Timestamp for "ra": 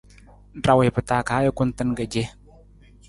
0.65-0.73